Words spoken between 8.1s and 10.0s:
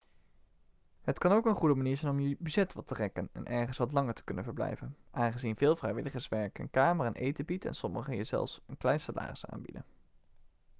je zelfs een klein salaris aanbieden